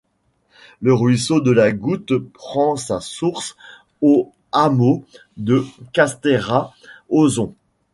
Le 0.81 0.95
ruisseau 0.95 1.41
de 1.41 1.51
la 1.51 1.71
Goute 1.71 2.17
prend 2.33 2.75
sa 2.75 2.99
source 3.01 3.55
au 4.01 4.33
hameau 4.51 5.05
de 5.37 5.63
Castéra-Ozon. 5.93 7.53